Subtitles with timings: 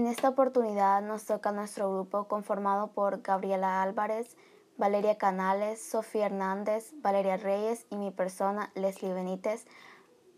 [0.00, 4.34] En esta oportunidad nos toca nuestro grupo conformado por Gabriela Álvarez,
[4.78, 9.66] Valeria Canales, Sofía Hernández, Valeria Reyes y mi persona, Leslie Benítez,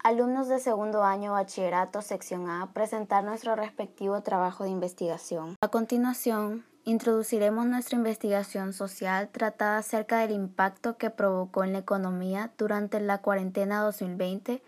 [0.02, 5.54] alumnos de segundo año bachillerato sección A, presentar nuestro respectivo trabajo de investigación.
[5.60, 12.50] A continuación, introduciremos nuestra investigación social tratada acerca del impacto que provocó en la economía
[12.58, 14.60] durante la cuarentena 2020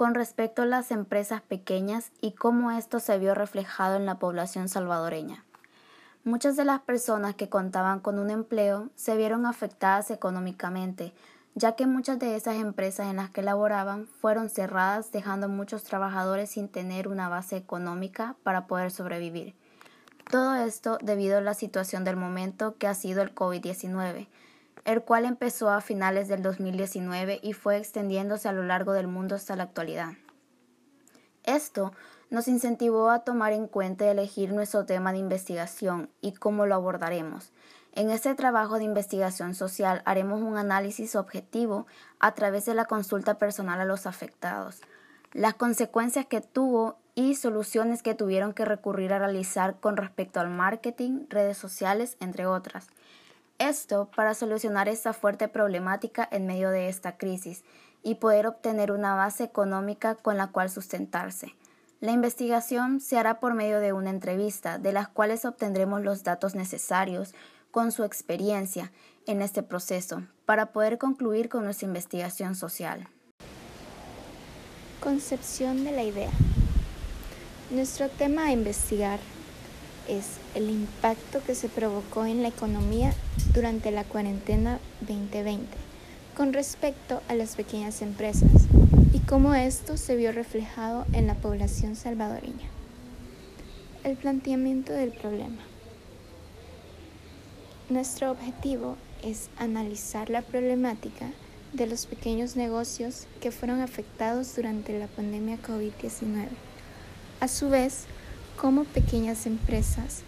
[0.00, 4.70] con respecto a las empresas pequeñas y cómo esto se vio reflejado en la población
[4.70, 5.44] salvadoreña.
[6.24, 11.12] Muchas de las personas que contaban con un empleo se vieron afectadas económicamente,
[11.54, 15.84] ya que muchas de esas empresas en las que laboraban fueron cerradas dejando a muchos
[15.84, 19.54] trabajadores sin tener una base económica para poder sobrevivir.
[20.30, 24.28] Todo esto debido a la situación del momento que ha sido el COVID-19,
[24.92, 29.34] el cual empezó a finales del 2019 y fue extendiéndose a lo largo del mundo
[29.34, 30.12] hasta la actualidad.
[31.44, 31.92] Esto
[32.28, 36.74] nos incentivó a tomar en cuenta y elegir nuestro tema de investigación y cómo lo
[36.74, 37.52] abordaremos,
[37.92, 41.88] en este trabajo de investigación social haremos un análisis objetivo
[42.20, 44.80] a través de la consulta personal a los afectados,
[45.32, 50.50] las consecuencias que tuvo y soluciones que tuvieron que recurrir a realizar con respecto al
[50.50, 52.86] marketing, redes sociales, entre otras.
[53.60, 57.62] Esto para solucionar esta fuerte problemática en medio de esta crisis
[58.02, 61.54] y poder obtener una base económica con la cual sustentarse.
[62.00, 66.54] La investigación se hará por medio de una entrevista, de las cuales obtendremos los datos
[66.54, 67.34] necesarios
[67.70, 68.92] con su experiencia
[69.26, 73.08] en este proceso para poder concluir con nuestra investigación social.
[75.02, 76.30] Concepción de la idea.
[77.70, 79.20] Nuestro tema a investigar
[80.10, 83.14] es el impacto que se provocó en la economía
[83.54, 85.66] durante la cuarentena 2020
[86.36, 88.50] con respecto a las pequeñas empresas
[89.12, 92.68] y cómo esto se vio reflejado en la población salvadoreña.
[94.04, 95.62] El planteamiento del problema.
[97.88, 101.30] Nuestro objetivo es analizar la problemática
[101.72, 106.48] de los pequeños negocios que fueron afectados durante la pandemia COVID-19.
[107.40, 108.06] A su vez,
[108.60, 110.20] cómo pequeñas empresas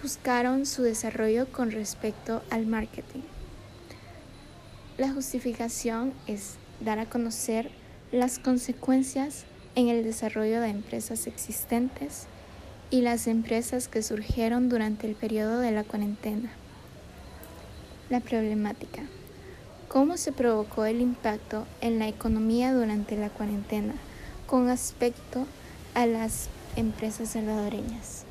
[0.00, 3.22] buscaron su desarrollo con respecto al marketing.
[4.96, 7.72] La justificación es dar a conocer
[8.12, 12.26] las consecuencias en el desarrollo de empresas existentes
[12.90, 16.52] y las empresas que surgieron durante el periodo de la cuarentena.
[18.08, 19.02] La problemática.
[19.88, 23.94] ¿Cómo se provocó el impacto en la economía durante la cuarentena
[24.46, 25.44] con aspecto
[25.94, 28.24] a las empresas salvadoreñas?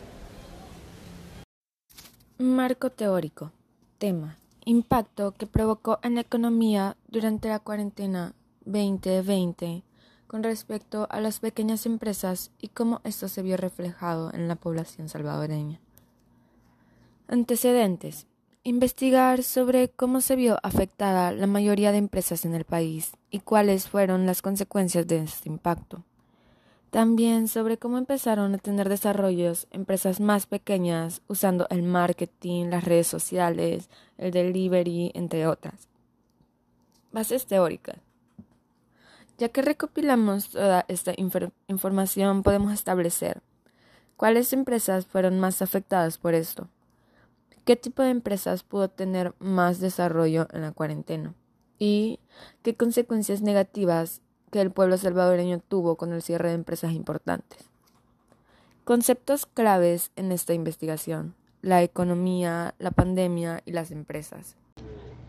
[2.37, 3.51] Marco teórico.
[3.97, 4.37] Tema.
[4.65, 8.33] Impacto que provocó en la economía durante la cuarentena
[8.65, 9.83] 2020
[10.27, 15.09] con respecto a las pequeñas empresas y cómo esto se vio reflejado en la población
[15.09, 15.79] salvadoreña.
[17.27, 18.27] Antecedentes.
[18.63, 23.87] Investigar sobre cómo se vio afectada la mayoría de empresas en el país y cuáles
[23.87, 26.03] fueron las consecuencias de este impacto.
[26.91, 33.07] También sobre cómo empezaron a tener desarrollos empresas más pequeñas usando el marketing, las redes
[33.07, 35.87] sociales, el delivery, entre otras.
[37.11, 37.97] Bases teóricas.
[39.37, 41.13] Ya que recopilamos toda esta
[41.67, 43.41] información podemos establecer
[44.17, 46.67] cuáles empresas fueron más afectadas por esto
[47.69, 51.35] qué tipo de empresas pudo tener más desarrollo en la cuarentena
[51.77, 52.19] y
[52.63, 57.69] qué consecuencias negativas que el pueblo salvadoreño tuvo con el cierre de empresas importantes.
[58.83, 64.55] Conceptos claves en esta investigación, la economía, la pandemia y las empresas.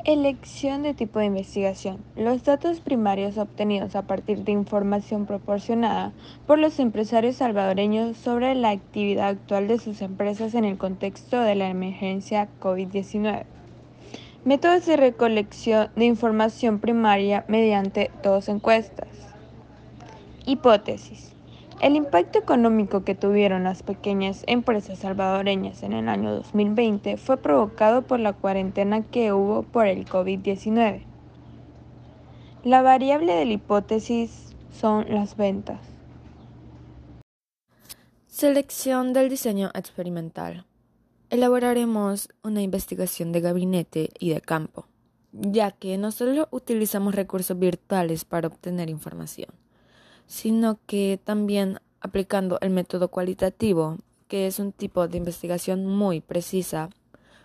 [0.06, 1.98] Elección de tipo de investigación.
[2.16, 6.14] Los datos primarios obtenidos a partir de información proporcionada
[6.46, 11.54] por los empresarios salvadoreños sobre la actividad actual de sus empresas en el contexto de
[11.54, 13.44] la emergencia COVID-19.
[14.42, 19.08] Métodos de recolección de información primaria mediante dos encuestas.
[20.46, 21.32] Hipótesis.
[21.82, 28.00] El impacto económico que tuvieron las pequeñas empresas salvadoreñas en el año 2020 fue provocado
[28.00, 31.02] por la cuarentena que hubo por el COVID-19.
[32.64, 35.80] La variable de la hipótesis son las ventas.
[38.26, 40.64] Selección del diseño experimental.
[41.30, 44.86] Elaboraremos una investigación de gabinete y de campo,
[45.32, 49.50] ya que no solo utilizamos recursos virtuales para obtener información
[50.30, 53.98] sino que también aplicando el método cualitativo,
[54.28, 56.88] que es un tipo de investigación muy precisa,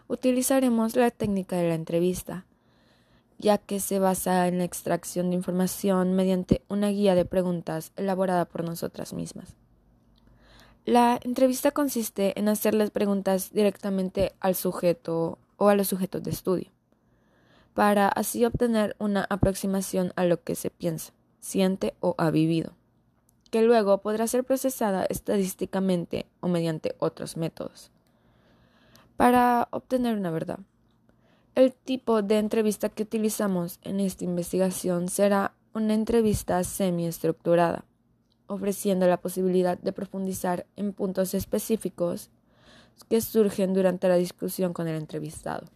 [0.07, 2.45] utilizaremos la técnica de la entrevista,
[3.39, 8.45] ya que se basa en la extracción de información mediante una guía de preguntas elaborada
[8.45, 9.55] por nosotras mismas.
[10.85, 16.69] La entrevista consiste en hacerles preguntas directamente al sujeto o a los sujetos de estudio,
[17.73, 22.73] para así obtener una aproximación a lo que se piensa, siente o ha vivido,
[23.49, 27.89] que luego podrá ser procesada estadísticamente o mediante otros métodos,
[29.17, 30.59] para obtener una verdad.
[31.55, 37.85] El tipo de entrevista que utilizamos en esta investigación será una entrevista semiestructurada,
[38.47, 42.29] ofreciendo la posibilidad de profundizar en puntos específicos
[43.09, 45.67] que surgen durante la discusión con el entrevistado.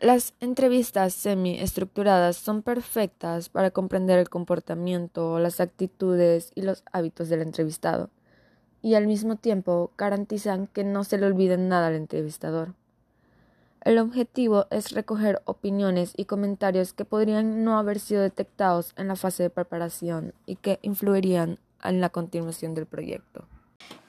[0.00, 7.42] Las entrevistas semiestructuradas son perfectas para comprender el comportamiento, las actitudes y los hábitos del
[7.42, 8.08] entrevistado,
[8.80, 12.74] y al mismo tiempo garantizan que no se le olviden nada al entrevistador.
[13.88, 19.16] El objetivo es recoger opiniones y comentarios que podrían no haber sido detectados en la
[19.16, 23.46] fase de preparación y que influirían en la continuación del proyecto.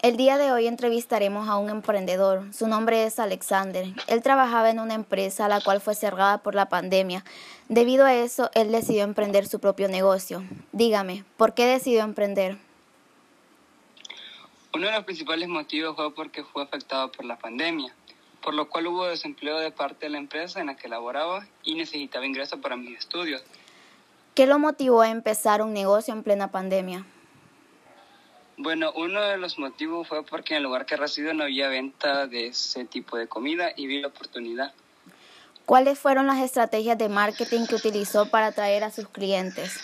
[0.02, 2.54] El día de hoy entrevistaremos a un emprendedor.
[2.54, 3.86] Su nombre es Alexander.
[4.08, 7.24] Él trabajaba en una empresa la cual fue cerrada por la pandemia.
[7.70, 10.44] Debido a eso, él decidió emprender su propio negocio.
[10.74, 12.58] Dígame, ¿por qué decidió emprender?
[14.74, 17.96] Uno de los principales motivos fue porque fue afectado por la pandemia
[18.42, 21.76] por lo cual hubo desempleo de parte de la empresa en la que laboraba y
[21.76, 23.44] necesitaba ingresos para mis estudios.
[24.36, 27.06] ¿Qué lo motivó a empezar un negocio en plena pandemia?
[28.58, 32.28] Bueno, uno de los motivos fue porque en el lugar que resido no había venta
[32.28, 34.74] de ese tipo de comida y vi la oportunidad.
[35.66, 39.80] ¿Cuáles fueron las estrategias de marketing que utilizó para atraer a sus clientes?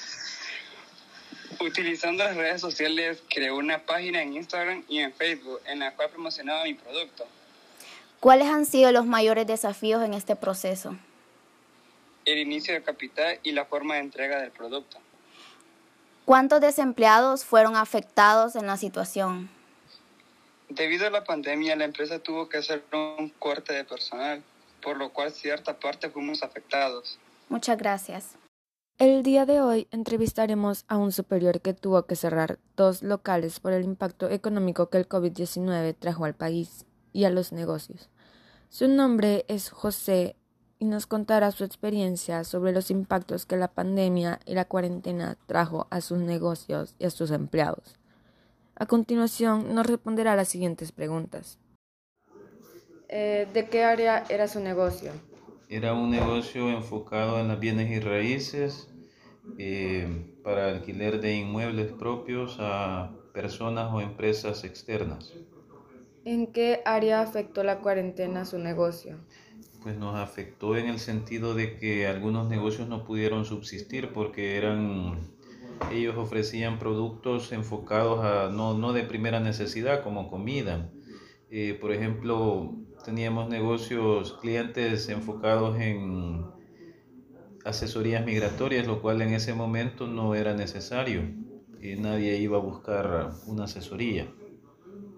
[1.62, 6.10] Utilizando las redes sociales, creé una página en Instagram y en Facebook en la cual
[6.10, 7.26] promocionaba mi producto.
[8.26, 10.98] ¿Cuáles han sido los mayores desafíos en este proceso?
[12.26, 14.98] El inicio de capital y la forma de entrega del producto.
[16.26, 19.48] ¿Cuántos desempleados fueron afectados en la situación?
[20.70, 24.42] Debido a la pandemia, la empresa tuvo que hacer un corte de personal,
[24.82, 27.20] por lo cual cierta parte fuimos afectados.
[27.48, 28.38] Muchas gracias.
[28.98, 33.74] El día de hoy entrevistaremos a un superior que tuvo que cerrar dos locales por
[33.74, 38.10] el impacto económico que el COVID-19 trajo al país y a los negocios.
[38.78, 40.36] Su nombre es José
[40.80, 45.88] y nos contará su experiencia sobre los impactos que la pandemia y la cuarentena trajo
[45.92, 47.96] a sus negocios y a sus empleados.
[48.76, 51.58] A continuación nos responderá las siguientes preguntas.
[53.08, 55.14] Eh, ¿De qué área era su negocio?
[55.70, 58.90] Era un negocio enfocado en las bienes y raíces
[59.58, 65.32] eh, para alquiler de inmuebles propios a personas o empresas externas.
[66.26, 69.16] ¿En qué área afectó la cuarentena su negocio?
[69.84, 75.20] Pues nos afectó en el sentido de que algunos negocios no pudieron subsistir porque eran
[75.94, 80.90] ellos ofrecían productos enfocados a no, no de primera necesidad como comida.
[81.52, 82.74] Eh, por ejemplo,
[83.04, 86.44] teníamos negocios, clientes enfocados en
[87.64, 91.22] asesorías migratorias, lo cual en ese momento no era necesario.
[92.00, 94.28] nadie iba a buscar una asesoría.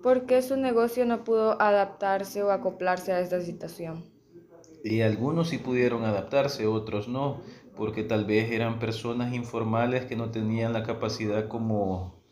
[0.02, 4.12] ¿Por qué su negocio no pudo adaptarse o acoplarse a esta situación?
[4.84, 7.44] Y algunos sí pudieron adaptarse, otros no,
[7.76, 12.24] porque tal vez eran personas informales que no tenían la capacidad como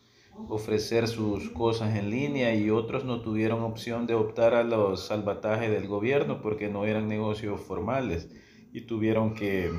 [0.46, 5.70] ofrecer sus cosas en línea y otros no tuvieron opción de optar a los salvatajes
[5.70, 8.28] del gobierno porque no eran negocios formales
[8.72, 9.72] y tuvieron que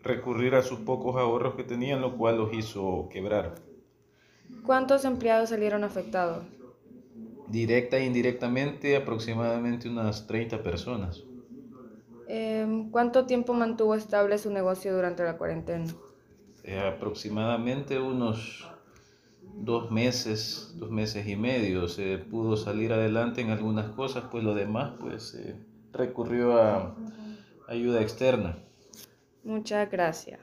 [0.00, 3.62] recurrir a sus pocos ahorros que tenían, lo cual los hizo quebrar.
[4.62, 6.44] ¿Cuántos empleados salieron afectados?
[7.52, 11.22] Directa e indirectamente aproximadamente unas 30 personas.
[12.26, 15.84] Em, ¿Cuánto tiempo mantuvo estable su negocio durante la cuarentena?
[16.64, 18.66] Eh, aproximadamente unos
[19.42, 21.88] dos meses, dos meses y medio.
[21.88, 25.36] Se pudo salir adelante en algunas cosas, pues lo demás pues
[25.92, 26.96] recurrió a
[27.68, 28.56] ayuda externa.
[29.44, 30.40] Muchas gracias.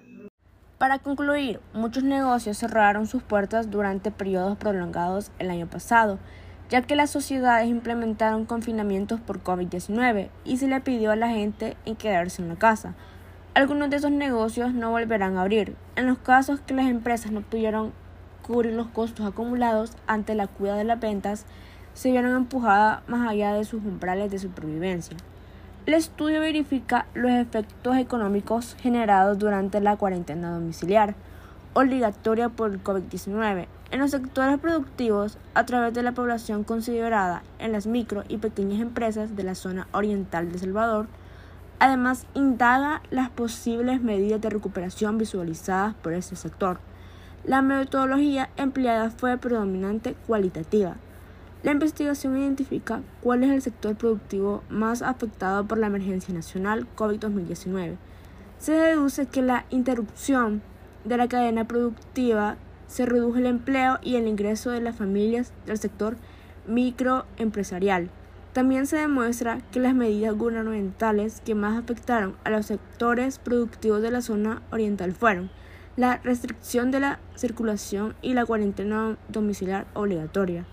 [0.78, 6.20] Para concluir, muchos negocios cerraron sus puertas durante periodos prolongados el año pasado
[6.70, 11.76] ya que las sociedades implementaron confinamientos por COVID-19 y se le pidió a la gente
[11.86, 12.94] en quedarse en la casa.
[13.56, 15.76] Algunos de esos negocios no volverán a abrir.
[15.96, 17.92] En los casos que las empresas no pudieron
[18.46, 21.46] cubrir los costos acumulados ante la cuida de las ventas,
[21.94, 25.18] se vieron empujadas más allá de sus umbrales de supervivencia.
[25.86, 31.16] El estudio verifica los efectos económicos generados durante la cuarentena domiciliar
[31.74, 37.72] obligatoria por el COVID-19 en los sectores productivos a través de la población considerada en
[37.72, 41.08] las micro y pequeñas empresas de la zona oriental de Salvador.
[41.80, 46.80] Además, indaga las posibles medidas de recuperación visualizadas por este sector.
[47.46, 50.98] La metodología empleada fue predominante cualitativa,
[51.62, 57.98] La investigación identifica cuál es el sector productivo más afectado por la emergencia nacional COVID-2019.
[58.60, 60.62] Se deduce que la interrupción
[61.04, 62.56] de la cadena productiva
[62.90, 66.18] se redujo el empleo y el ingreso de las familias del sector
[66.68, 68.10] microempresarial.
[68.52, 74.10] También se demuestra que las medidas gubernamentales que más afectaron a los sectores productivos de
[74.12, 75.52] la zona oriental fueron
[75.96, 80.66] la restricción de la circulación y la cuarentena domiciliar obligatoria.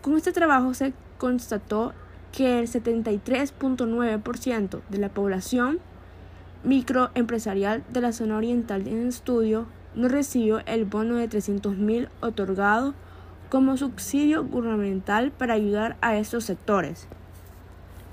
[0.00, 1.92] Con este trabajo se constató
[2.32, 5.78] que el 73.9% de la población
[6.64, 12.94] microempresarial de la zona oriental en estudio no recibió el bono de 300.000 otorgado
[13.50, 17.06] como subsidio gubernamental para ayudar a estos sectores.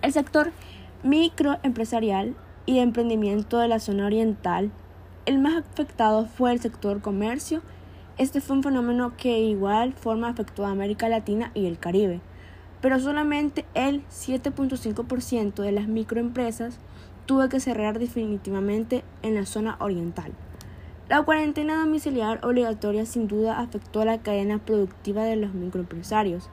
[0.01, 0.51] El sector
[1.03, 4.71] microempresarial y de emprendimiento de la zona oriental,
[5.25, 7.61] el más afectado fue el sector comercio.
[8.17, 12.19] Este fue un fenómeno que de igual forma afectó a América Latina y el Caribe,
[12.81, 16.79] pero solamente el 7.5% de las microempresas
[17.25, 20.33] tuvo que cerrar definitivamente en la zona oriental.
[21.09, 26.51] La cuarentena domiciliar obligatoria sin duda afectó a la cadena productiva de los microempresarios,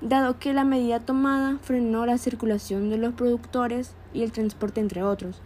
[0.00, 5.02] dado que la medida tomada frenó la circulación de los productores y el transporte entre
[5.02, 5.42] otros.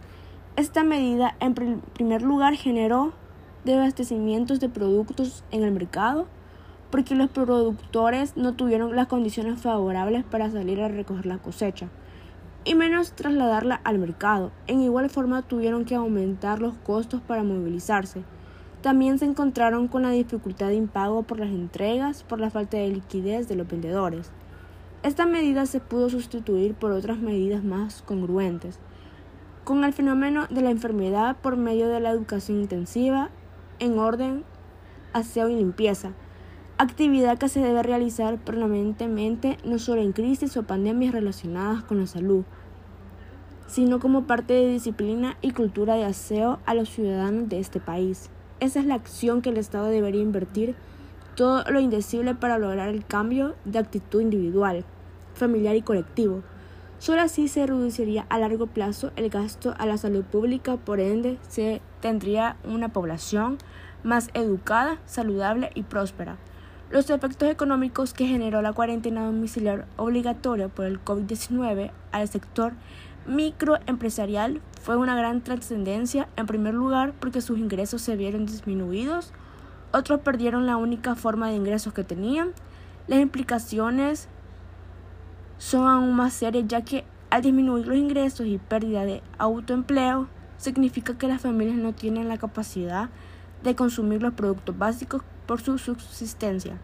[0.55, 3.13] Esta medida en primer lugar generó
[3.65, 6.27] desabastecimientos de productos en el mercado
[6.91, 11.87] porque los productores no tuvieron las condiciones favorables para salir a recoger la cosecha
[12.65, 14.51] y menos trasladarla al mercado.
[14.67, 18.23] En igual forma tuvieron que aumentar los costos para movilizarse
[18.83, 22.89] también se encontraron con la dificultad de impago por las entregas por la falta de
[22.89, 24.29] liquidez de los vendedores.
[25.03, 28.79] Esta medida se pudo sustituir por otras medidas más congruentes,
[29.63, 33.29] con el fenómeno de la enfermedad por medio de la educación intensiva
[33.79, 34.43] en orden,
[35.13, 36.11] aseo y limpieza,
[36.77, 42.07] actividad que se debe realizar permanentemente no solo en crisis o pandemias relacionadas con la
[42.07, 42.43] salud,
[43.67, 48.29] sino como parte de disciplina y cultura de aseo a los ciudadanos de este país.
[48.59, 50.75] Esa es la acción que el Estado debería invertir
[51.35, 54.85] todo lo indecible para lograr el cambio de actitud individual,
[55.33, 56.43] familiar y colectivo.
[56.99, 61.37] Solo así se reduciría a largo plazo el gasto a la salud pública, por ende
[61.49, 63.57] se tendría una población
[64.03, 66.37] más educada, saludable y próspera.
[66.91, 72.73] Los efectos económicos que generó la cuarentena domiciliar obligatoria por el COVID-19 al sector
[73.25, 79.31] microempresarial fue una gran trascendencia, en primer lugar porque sus ingresos se vieron disminuidos,
[79.91, 82.51] otros perdieron la única forma de ingresos que tenían.
[83.07, 84.27] Las implicaciones
[85.57, 90.27] son aún más serias ya que al disminuir los ingresos y pérdida de autoempleo,
[90.57, 93.09] significa que las familias no tienen la capacidad
[93.63, 96.77] de consumir los productos básicos por su subsistencia.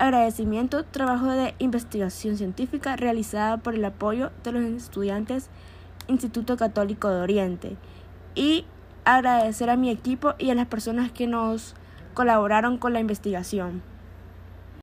[0.00, 5.50] Agradecimiento, trabajo de investigación científica realizada por el apoyo de los estudiantes
[6.08, 7.76] Instituto Católico de Oriente.
[8.34, 8.64] Y
[9.04, 11.74] agradecer a mi equipo y a las personas que nos
[12.14, 13.82] colaboraron con la investigación.